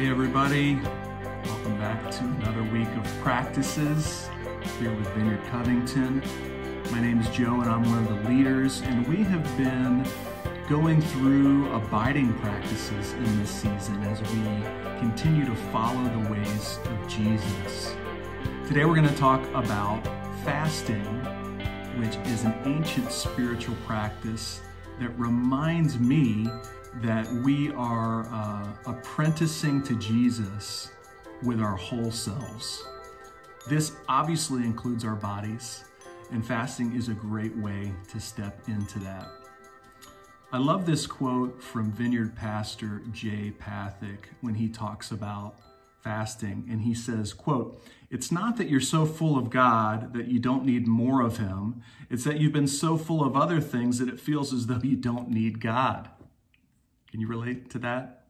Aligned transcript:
Hey, 0.00 0.08
everybody. 0.08 0.76
Welcome 1.44 1.76
back 1.76 2.10
to 2.12 2.24
another 2.24 2.62
week 2.72 2.88
of 2.96 3.04
practices 3.20 4.30
here 4.78 4.94
with 4.94 5.06
Vineyard 5.08 5.44
Covington. 5.50 6.22
My 6.90 7.02
name 7.02 7.20
is 7.20 7.28
Joe, 7.28 7.60
and 7.60 7.68
I'm 7.68 7.84
one 7.84 7.98
of 7.98 8.08
the 8.08 8.30
leaders, 8.30 8.80
and 8.80 9.06
we 9.06 9.16
have 9.24 9.44
been 9.58 10.06
going 10.70 11.02
through 11.02 11.70
abiding 11.72 12.32
practices 12.38 13.12
in 13.12 13.40
this 13.40 13.50
season 13.50 14.02
as 14.04 14.18
we 14.32 14.42
continue 15.00 15.44
to 15.44 15.54
follow 15.70 16.02
the 16.04 16.32
ways 16.32 16.78
of 16.82 17.06
Jesus. 17.06 17.94
Today, 18.66 18.86
we're 18.86 18.96
going 18.96 19.06
to 19.06 19.16
talk 19.16 19.46
about 19.52 20.02
fasting, 20.46 21.04
which 22.00 22.16
is 22.28 22.44
an 22.44 22.54
ancient 22.64 23.12
spiritual 23.12 23.76
practice 23.86 24.62
that 24.98 25.10
reminds 25.18 25.98
me 25.98 26.48
that 26.96 27.30
we 27.44 27.72
are 27.72 28.26
uh, 28.32 28.66
apprenticing 28.86 29.82
to 29.84 29.96
Jesus 29.96 30.90
with 31.42 31.60
our 31.60 31.76
whole 31.76 32.10
selves. 32.10 32.84
This 33.68 33.92
obviously 34.08 34.64
includes 34.64 35.04
our 35.04 35.14
bodies, 35.14 35.84
and 36.32 36.44
fasting 36.44 36.96
is 36.96 37.08
a 37.08 37.14
great 37.14 37.56
way 37.56 37.92
to 38.10 38.20
step 38.20 38.60
into 38.68 38.98
that. 39.00 39.28
I 40.52 40.58
love 40.58 40.84
this 40.84 41.06
quote 41.06 41.62
from 41.62 41.92
Vineyard 41.92 42.34
Pastor 42.34 43.02
Jay 43.12 43.52
Pathak 43.60 44.26
when 44.40 44.54
he 44.54 44.68
talks 44.68 45.12
about 45.12 45.54
fasting 46.02 46.66
and 46.70 46.80
he 46.80 46.94
says 46.94 47.34
quote 47.34 47.82
it's 48.08 48.32
not 48.32 48.56
that 48.56 48.70
you're 48.70 48.80
so 48.80 49.04
full 49.04 49.36
of 49.36 49.50
god 49.50 50.14
that 50.14 50.28
you 50.28 50.38
don't 50.38 50.64
need 50.64 50.86
more 50.86 51.20
of 51.20 51.36
him 51.36 51.82
it's 52.08 52.24
that 52.24 52.40
you've 52.40 52.54
been 52.54 52.66
so 52.66 52.96
full 52.96 53.22
of 53.22 53.36
other 53.36 53.60
things 53.60 53.98
that 53.98 54.08
it 54.08 54.18
feels 54.18 54.52
as 54.54 54.66
though 54.66 54.80
you 54.82 54.96
don't 54.96 55.28
need 55.28 55.60
god 55.60 56.08
can 57.10 57.20
you 57.20 57.26
relate 57.26 57.70
to 57.70 57.78
that? 57.80 58.24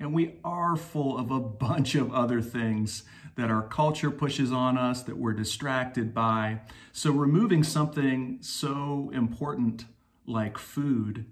And 0.00 0.12
we 0.12 0.34
are 0.44 0.76
full 0.76 1.16
of 1.16 1.30
a 1.30 1.38
bunch 1.38 1.94
of 1.94 2.12
other 2.12 2.40
things 2.40 3.04
that 3.36 3.50
our 3.50 3.62
culture 3.62 4.10
pushes 4.10 4.52
on 4.52 4.76
us, 4.76 5.02
that 5.02 5.16
we're 5.16 5.32
distracted 5.32 6.12
by. 6.12 6.60
So, 6.92 7.12
removing 7.12 7.62
something 7.62 8.38
so 8.40 9.10
important 9.14 9.86
like 10.26 10.58
food 10.58 11.26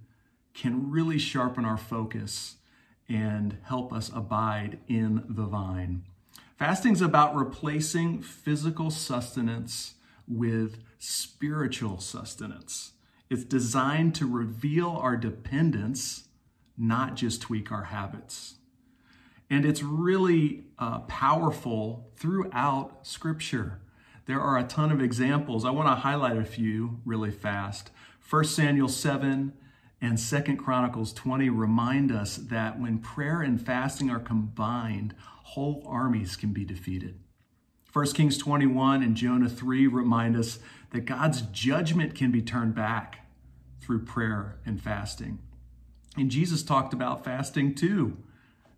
can 0.55 0.91
really 0.91 1.19
sharpen 1.19 1.65
our 1.65 1.77
focus 1.77 2.57
and 3.09 3.59
help 3.65 3.93
us 3.93 4.11
abide 4.15 4.79
in 4.87 5.25
the 5.29 5.45
vine. 5.45 6.05
Fasting 6.59 6.93
is 6.93 7.03
about 7.03 7.35
replacing 7.35 8.23
physical 8.23 8.91
sustenance 8.91 9.95
with 10.29 10.79
spiritual 10.99 11.99
sustenance. 11.99 12.93
It's 13.29 13.45
designed 13.45 14.15
to 14.17 14.27
reveal 14.27 14.91
our 14.91 15.17
dependence 15.17 16.29
not 16.81 17.15
just 17.15 17.43
tweak 17.43 17.71
our 17.71 17.85
habits. 17.85 18.55
And 19.51 19.67
it's 19.67 19.83
really 19.83 20.65
uh, 20.79 21.01
powerful 21.01 22.11
throughout 22.17 23.07
Scripture. 23.07 23.81
There 24.27 24.41
are 24.41 24.57
a 24.57 24.65
ton 24.65 24.91
of 24.91 25.03
examples. 25.03 25.65
I 25.65 25.71
want 25.71 25.89
to 25.89 25.97
highlight 25.97 26.37
a 26.37 26.45
few 26.45 27.01
really 27.05 27.31
fast. 27.31 27.91
1 28.29 28.45
Samuel 28.45 28.89
7 28.89 29.53
and 30.01 30.19
2 30.19 30.57
Chronicles 30.57 31.13
20 31.13 31.51
remind 31.51 32.11
us 32.11 32.37
that 32.37 32.81
when 32.81 32.99
prayer 32.99 33.43
and 33.43 33.61
fasting 33.61 34.09
are 34.09 34.21
combined, 34.21 35.15
whole 35.43 35.85
armies 35.87 36.37
can 36.37 36.53
be 36.53 36.65
defeated. 36.65 37.19
1 37.93 38.07
Kings 38.13 38.39
21 38.39 39.03
and 39.03 39.17
Jonah 39.17 39.49
3 39.49 39.89
remind 39.89 40.37
us 40.37 40.61
that 40.91 41.01
God's 41.01 41.43
judgment 41.43 42.15
can 42.15 42.31
be 42.31 42.41
turned 42.41 42.75
back 42.75 43.27
through 43.81 44.05
prayer 44.05 44.61
and 44.65 44.81
fasting. 44.81 45.41
And 46.17 46.31
Jesus 46.31 46.63
talked 46.63 46.93
about 46.93 47.25
fasting 47.25 47.75
too 47.75 48.17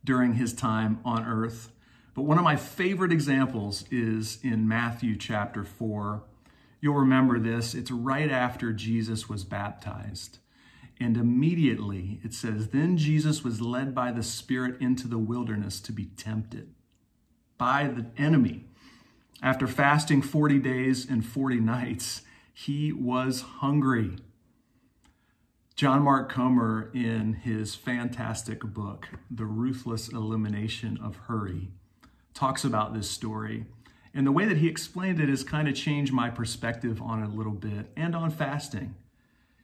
during 0.05 0.35
his 0.35 0.53
time 0.53 1.01
on 1.05 1.25
earth. 1.25 1.71
But 2.15 2.23
one 2.23 2.39
of 2.39 2.45
my 2.45 2.57
favorite 2.57 3.13
examples 3.13 3.85
is 3.91 4.39
in 4.43 4.69
Matthew 4.69 5.17
chapter 5.17 5.65
4. 5.65 6.23
You'll 6.81 6.95
remember 6.95 7.39
this. 7.39 7.75
It's 7.75 7.91
right 7.91 8.31
after 8.31 8.73
Jesus 8.73 9.29
was 9.29 9.45
baptized. 9.45 10.39
And 11.01 11.17
immediately 11.17 12.21
it 12.23 12.35
says, 12.35 12.69
Then 12.69 12.97
Jesus 12.97 13.43
was 13.43 13.61
led 13.61 13.95
by 13.95 14.13
the 14.13 14.23
Spirit 14.23 14.81
into 14.81 15.09
the 15.09 15.19
wilderness 15.19 15.81
to 15.81 15.93
be 15.93 16.07
tempted 16.07 16.75
by 17.57 17.87
the 17.87 18.07
enemy. 18.19 18.65
After 19.43 19.67
fasting 19.67 20.23
40 20.23 20.59
days 20.59 21.09
and 21.09 21.25
40 21.25 21.61
nights, 21.61 22.23
he 22.53 22.93
was 22.93 23.41
hungry. 23.41 24.17
John 25.83 26.03
Mark 26.03 26.31
Comer, 26.31 26.93
in 26.95 27.33
his 27.33 27.75
fantastic 27.75 28.61
book, 28.61 29.09
The 29.29 29.47
Ruthless 29.47 30.09
Elimination 30.09 30.97
of 31.03 31.17
Hurry, 31.27 31.73
talks 32.35 32.63
about 32.63 32.95
this 32.95 33.11
story. 33.11 33.67
And 34.15 34.25
the 34.25 34.31
way 34.31 34.45
that 34.45 34.59
he 34.59 34.69
explained 34.69 35.19
it 35.19 35.29
has 35.29 35.43
kind 35.43 35.67
of 35.67 35.75
changed 35.75 36.13
my 36.13 36.31
perspective 36.31 37.03
on 37.03 37.21
it 37.21 37.27
a 37.27 37.33
little 37.37 37.55
bit 37.55 37.91
and 37.97 38.15
on 38.15 38.31
fasting. 38.31 38.95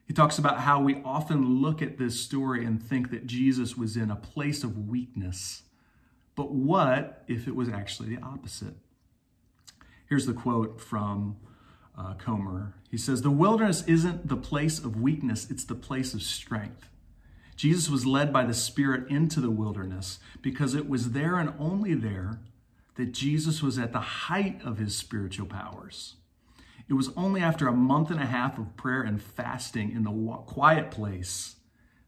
He 0.08 0.12
talks 0.12 0.38
about 0.38 0.58
how 0.58 0.80
we 0.80 1.00
often 1.04 1.62
look 1.62 1.80
at 1.80 1.98
this 1.98 2.18
story 2.18 2.64
and 2.64 2.82
think 2.82 3.12
that 3.12 3.28
Jesus 3.28 3.76
was 3.76 3.96
in 3.96 4.10
a 4.10 4.16
place 4.16 4.64
of 4.64 4.88
weakness. 4.88 5.62
But 6.34 6.50
what 6.50 7.22
if 7.28 7.46
it 7.46 7.54
was 7.54 7.68
actually 7.68 8.16
the 8.16 8.22
opposite? 8.22 8.74
Here's 10.08 10.26
the 10.26 10.32
quote 10.32 10.80
from 10.80 11.36
uh, 11.98 12.14
Comer. 12.14 12.74
He 12.90 12.96
says, 12.96 13.22
The 13.22 13.30
wilderness 13.30 13.82
isn't 13.86 14.28
the 14.28 14.36
place 14.36 14.78
of 14.78 15.00
weakness, 15.00 15.50
it's 15.50 15.64
the 15.64 15.74
place 15.74 16.14
of 16.14 16.22
strength. 16.22 16.88
Jesus 17.56 17.90
was 17.90 18.06
led 18.06 18.32
by 18.32 18.44
the 18.44 18.54
Spirit 18.54 19.10
into 19.10 19.40
the 19.40 19.50
wilderness 19.50 20.20
because 20.42 20.74
it 20.74 20.88
was 20.88 21.10
there 21.10 21.36
and 21.36 21.52
only 21.58 21.94
there 21.94 22.38
that 22.94 23.12
Jesus 23.12 23.62
was 23.62 23.78
at 23.78 23.92
the 23.92 24.00
height 24.00 24.60
of 24.64 24.78
his 24.78 24.96
spiritual 24.96 25.46
powers. 25.46 26.14
It 26.88 26.94
was 26.94 27.10
only 27.16 27.40
after 27.40 27.68
a 27.68 27.72
month 27.72 28.10
and 28.10 28.20
a 28.20 28.26
half 28.26 28.58
of 28.58 28.76
prayer 28.76 29.02
and 29.02 29.20
fasting 29.20 29.92
in 29.92 30.04
the 30.04 30.36
quiet 30.46 30.90
place 30.90 31.56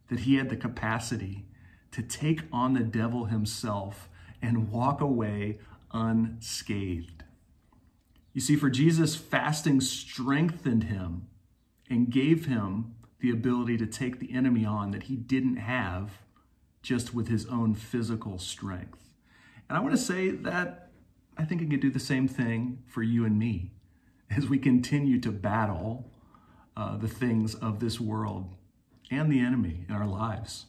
that 0.08 0.20
he 0.20 0.36
had 0.36 0.50
the 0.50 0.56
capacity 0.56 1.46
to 1.92 2.02
take 2.02 2.42
on 2.52 2.74
the 2.74 2.80
devil 2.80 3.26
himself 3.26 4.08
and 4.40 4.70
walk 4.70 5.00
away 5.00 5.58
unscathed. 5.92 7.19
You 8.32 8.40
see, 8.40 8.56
for 8.56 8.70
Jesus, 8.70 9.16
fasting 9.16 9.80
strengthened 9.80 10.84
him 10.84 11.26
and 11.88 12.10
gave 12.10 12.46
him 12.46 12.94
the 13.20 13.30
ability 13.30 13.76
to 13.78 13.86
take 13.86 14.18
the 14.18 14.32
enemy 14.32 14.64
on 14.64 14.92
that 14.92 15.04
he 15.04 15.16
didn't 15.16 15.56
have 15.56 16.22
just 16.82 17.12
with 17.12 17.28
his 17.28 17.46
own 17.46 17.74
physical 17.74 18.38
strength. 18.38 18.98
And 19.68 19.76
I 19.76 19.80
want 19.80 19.94
to 19.94 20.00
say 20.00 20.30
that 20.30 20.90
I 21.36 21.44
think 21.44 21.62
it 21.62 21.70
can 21.70 21.80
do 21.80 21.90
the 21.90 22.00
same 22.00 22.28
thing 22.28 22.82
for 22.86 23.02
you 23.02 23.24
and 23.24 23.38
me 23.38 23.72
as 24.34 24.48
we 24.48 24.58
continue 24.58 25.20
to 25.20 25.30
battle 25.30 26.10
uh, 26.76 26.96
the 26.96 27.08
things 27.08 27.54
of 27.54 27.80
this 27.80 28.00
world 28.00 28.54
and 29.10 29.30
the 29.30 29.40
enemy 29.40 29.84
in 29.88 29.94
our 29.94 30.06
lives. 30.06 30.66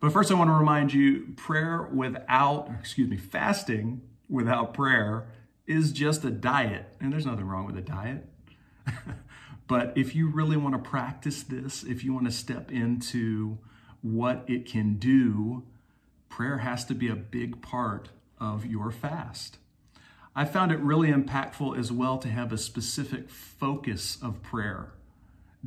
But 0.00 0.12
first, 0.12 0.32
I 0.32 0.34
want 0.34 0.48
to 0.48 0.54
remind 0.54 0.92
you 0.92 1.32
prayer 1.36 1.88
without, 1.92 2.68
excuse 2.80 3.08
me, 3.08 3.16
fasting 3.16 4.02
without 4.28 4.74
prayer 4.74 5.28
is 5.66 5.92
just 5.92 6.24
a 6.24 6.30
diet, 6.30 6.86
and 7.00 7.12
there's 7.12 7.26
nothing 7.26 7.46
wrong 7.46 7.66
with 7.66 7.76
a 7.76 7.82
diet. 7.82 8.26
but 9.68 9.92
if 9.96 10.14
you 10.14 10.28
really 10.28 10.56
want 10.56 10.74
to 10.74 10.90
practice 10.90 11.42
this, 11.42 11.82
if 11.84 12.04
you 12.04 12.12
want 12.12 12.26
to 12.26 12.32
step 12.32 12.70
into 12.70 13.58
what 14.00 14.44
it 14.48 14.66
can 14.66 14.96
do, 14.96 15.62
prayer 16.28 16.58
has 16.58 16.84
to 16.86 16.94
be 16.94 17.08
a 17.08 17.14
big 17.14 17.62
part 17.62 18.08
of 18.38 18.66
your 18.66 18.90
fast. 18.90 19.58
I 20.34 20.44
found 20.46 20.72
it 20.72 20.78
really 20.78 21.08
impactful 21.08 21.78
as 21.78 21.92
well 21.92 22.18
to 22.18 22.28
have 22.28 22.52
a 22.52 22.58
specific 22.58 23.28
focus 23.28 24.18
of 24.22 24.42
prayer 24.42 24.94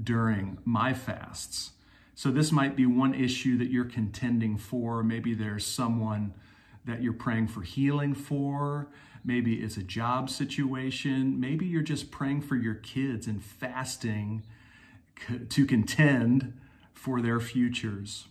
during 0.01 0.57
my 0.65 0.93
fasts. 0.93 1.71
So, 2.15 2.31
this 2.31 2.51
might 2.51 2.75
be 2.75 2.85
one 2.85 3.13
issue 3.13 3.57
that 3.57 3.69
you're 3.69 3.85
contending 3.85 4.57
for. 4.57 5.03
Maybe 5.03 5.33
there's 5.33 5.65
someone 5.65 6.33
that 6.85 7.03
you're 7.03 7.13
praying 7.13 7.47
for 7.47 7.61
healing 7.61 8.13
for. 8.13 8.87
Maybe 9.25 9.55
it's 9.55 9.75
a 9.75 9.83
job 9.83 10.29
situation. 10.29 11.39
Maybe 11.39 11.65
you're 11.65 11.81
just 11.81 12.11
praying 12.11 12.41
for 12.41 12.55
your 12.55 12.75
kids 12.75 13.25
and 13.25 13.43
fasting 13.43 14.43
to 15.49 15.65
contend 15.65 16.53
for 16.93 17.21
their 17.21 17.39
futures. 17.39 18.27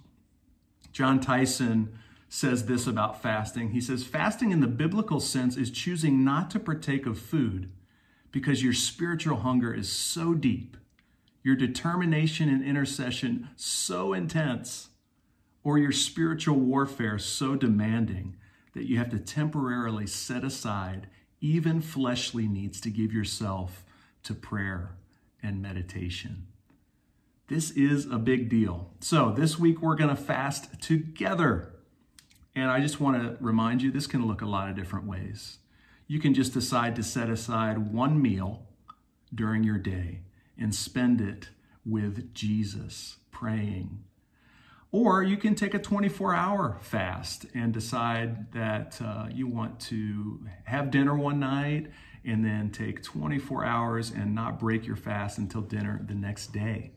John 0.93 1.19
Tyson 1.19 1.99
says 2.29 2.67
this 2.67 2.87
about 2.87 3.21
fasting. 3.21 3.71
He 3.71 3.81
says, 3.81 4.05
Fasting 4.05 4.53
in 4.53 4.61
the 4.61 4.69
biblical 4.69 5.19
sense 5.19 5.57
is 5.57 5.71
choosing 5.71 6.25
not 6.25 6.51
to 6.51 6.61
partake 6.61 7.07
of 7.07 7.19
food 7.19 7.73
because 8.31 8.63
your 8.63 8.73
spiritual 8.73 9.39
hunger 9.39 9.75
is 9.75 9.91
so 9.91 10.35
deep, 10.35 10.77
your 11.43 11.57
determination 11.57 12.49
and 12.49 12.63
intercession 12.63 13.49
so 13.57 14.13
intense, 14.13 14.89
or 15.65 15.79
your 15.79 15.93
spiritual 15.93 16.57
warfare 16.57 17.19
so 17.19 17.57
demanding 17.57 18.37
that 18.75 18.89
you 18.89 18.99
have 18.99 19.11
to 19.11 19.19
temporarily 19.19 20.07
set 20.07 20.45
aside 20.45 21.09
even 21.41 21.81
fleshly 21.81 22.47
needs 22.47 22.81
to 22.81 22.91
give 22.91 23.13
yourself 23.13 23.85
to 24.23 24.35
prayer 24.35 24.97
and 25.43 25.61
meditation. 25.61 26.47
This 27.49 27.71
is 27.73 28.07
a 28.07 28.19
big 28.19 28.49
deal. 28.49 28.91
So, 29.01 29.31
this 29.31 29.59
week 29.59 29.83
we're 29.83 29.97
going 29.97 30.15
to 30.15 30.21
fast 30.21 30.81
together. 30.81 31.75
And 32.55 32.71
I 32.71 32.81
just 32.81 33.01
want 33.01 33.23
to 33.23 33.37
remind 33.45 33.83
you 33.83 33.91
this 33.91 34.07
can 34.07 34.27
look 34.27 34.41
a 34.41 34.47
lot 34.47 34.71
of 34.71 34.77
different 34.77 35.07
ways. 35.07 35.59
You 36.07 36.19
can 36.19 36.33
just 36.33 36.55
decide 36.55 36.97
to 36.97 37.03
set 37.03 37.29
aside 37.29 37.93
one 37.93 38.23
meal 38.23 38.67
during 39.35 39.65
your 39.65 39.79
day 39.79 40.21
and 40.57 40.75
spend 40.75 41.21
it 41.21 41.49
with 41.85 42.33
Jesus, 42.33 43.17
praying. 43.31 44.05
Or 44.95 45.25
you 45.25 45.37
can 45.37 45.57
take 45.57 45.75
a 45.75 45.81
24 45.81 46.37
hour 46.37 46.79
fast 46.81 47.47
and 47.53 47.75
decide 47.75 48.53
that 48.53 48.97
uh, 49.05 49.27
you 49.29 49.49
want 49.49 49.81
to 49.89 50.47
have 50.67 50.93
dinner 50.93 51.17
one 51.17 51.41
night 51.41 51.91
and 52.25 52.45
then 52.45 52.71
take 52.71 53.03
24 53.03 53.65
hours 53.65 54.13
and 54.13 54.37
not 54.37 54.61
break 54.61 54.87
your 54.87 54.95
fast 54.95 55.37
until 55.37 55.63
dinner 55.63 56.01
the 56.07 56.15
next 56.15 56.53
day. 56.53 56.93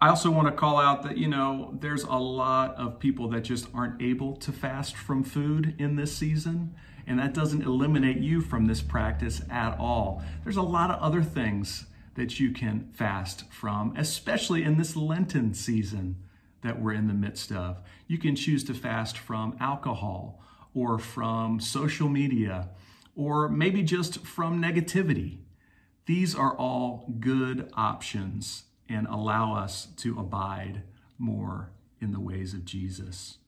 I 0.00 0.08
also 0.08 0.32
want 0.32 0.48
to 0.48 0.52
call 0.52 0.78
out 0.80 1.04
that, 1.04 1.16
you 1.16 1.28
know, 1.28 1.78
there's 1.78 2.02
a 2.02 2.16
lot 2.16 2.74
of 2.74 2.98
people 2.98 3.28
that 3.28 3.42
just 3.42 3.68
aren't 3.72 4.02
able 4.02 4.34
to 4.38 4.50
fast 4.50 4.96
from 4.96 5.22
food 5.22 5.76
in 5.78 5.94
this 5.94 6.16
season, 6.16 6.74
and 7.06 7.20
that 7.20 7.34
doesn't 7.34 7.62
eliminate 7.62 8.18
you 8.18 8.40
from 8.40 8.66
this 8.66 8.82
practice 8.82 9.42
at 9.48 9.78
all. 9.78 10.24
There's 10.42 10.56
a 10.56 10.62
lot 10.62 10.90
of 10.90 11.00
other 11.00 11.22
things 11.22 11.86
that 12.14 12.40
you 12.40 12.52
can 12.52 12.88
fast 12.92 13.50
from, 13.52 13.94
especially 13.96 14.62
in 14.62 14.76
this 14.76 14.96
Lenten 14.96 15.54
season 15.54 16.16
that 16.62 16.80
we're 16.80 16.92
in 16.92 17.06
the 17.06 17.14
midst 17.14 17.52
of. 17.52 17.80
You 18.06 18.18
can 18.18 18.36
choose 18.36 18.64
to 18.64 18.74
fast 18.74 19.16
from 19.16 19.56
alcohol 19.60 20.42
or 20.74 20.98
from 20.98 21.60
social 21.60 22.08
media 22.08 22.70
or 23.16 23.48
maybe 23.48 23.82
just 23.82 24.24
from 24.24 24.62
negativity. 24.62 25.38
These 26.06 26.34
are 26.34 26.56
all 26.56 27.12
good 27.20 27.70
options 27.74 28.64
and 28.88 29.06
allow 29.06 29.54
us 29.54 29.86
to 29.98 30.18
abide 30.18 30.82
more 31.18 31.70
in 32.00 32.12
the 32.12 32.20
ways 32.20 32.54
of 32.54 32.64
Jesus. 32.64 33.38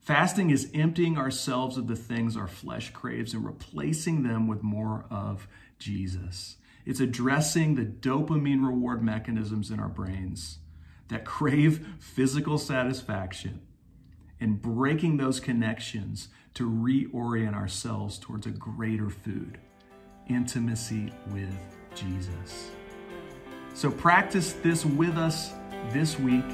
Fasting 0.00 0.50
is 0.50 0.70
emptying 0.72 1.18
ourselves 1.18 1.76
of 1.76 1.88
the 1.88 1.96
things 1.96 2.36
our 2.36 2.46
flesh 2.46 2.90
craves 2.90 3.34
and 3.34 3.44
replacing 3.44 4.22
them 4.22 4.46
with 4.46 4.62
more 4.62 5.04
of 5.10 5.48
Jesus. 5.78 6.56
It's 6.86 7.00
addressing 7.00 7.74
the 7.74 7.84
dopamine 7.84 8.64
reward 8.64 9.02
mechanisms 9.02 9.70
in 9.72 9.80
our 9.80 9.88
brains 9.88 10.58
that 11.08 11.24
crave 11.24 11.86
physical 11.98 12.58
satisfaction 12.58 13.60
and 14.40 14.62
breaking 14.62 15.16
those 15.16 15.40
connections 15.40 16.28
to 16.54 16.70
reorient 16.70 17.54
ourselves 17.54 18.18
towards 18.18 18.46
a 18.46 18.50
greater 18.50 19.10
food 19.10 19.58
intimacy 20.28 21.12
with 21.32 21.54
Jesus. 21.94 22.70
So 23.74 23.90
practice 23.90 24.52
this 24.54 24.84
with 24.84 25.16
us 25.16 25.52
this 25.92 26.18
week. 26.18 26.44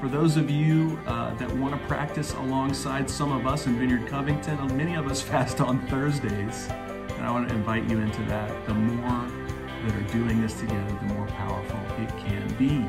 For 0.00 0.08
those 0.08 0.36
of 0.36 0.50
you 0.50 0.98
uh, 1.06 1.34
that 1.34 1.50
want 1.56 1.80
to 1.80 1.86
practice 1.86 2.32
alongside 2.34 3.08
some 3.08 3.32
of 3.32 3.46
us 3.46 3.66
in 3.66 3.78
Vineyard 3.78 4.06
Covington, 4.08 4.58
uh, 4.58 4.66
many 4.74 4.94
of 4.94 5.06
us 5.06 5.22
fast 5.30 5.60
on 5.60 5.86
Thursdays, 5.88 6.68
and 6.68 7.26
I 7.26 7.30
want 7.30 7.48
to 7.48 7.54
invite 7.54 7.88
you 7.88 8.00
into 8.00 8.22
that. 8.24 8.66
The 8.66 8.74
more 8.74 9.43
that 9.84 9.94
are 9.94 10.12
doing 10.12 10.40
this 10.40 10.54
together, 10.58 10.98
the 11.00 11.14
more 11.14 11.26
powerful 11.26 11.78
it 12.02 12.08
can 12.26 12.54
be. 12.56 12.86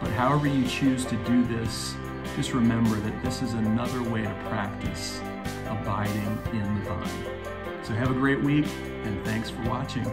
But 0.00 0.10
however 0.12 0.46
you 0.46 0.66
choose 0.66 1.04
to 1.06 1.16
do 1.24 1.44
this, 1.44 1.94
just 2.36 2.52
remember 2.52 2.96
that 2.96 3.22
this 3.22 3.42
is 3.42 3.54
another 3.54 4.02
way 4.02 4.22
to 4.22 4.34
practice 4.48 5.20
abiding 5.66 6.38
in 6.52 6.74
the 6.74 6.90
vine. 6.90 7.84
So 7.84 7.94
have 7.94 8.10
a 8.10 8.14
great 8.14 8.40
week, 8.40 8.66
and 9.04 9.24
thanks 9.24 9.50
for 9.50 9.62
watching. 9.62 10.04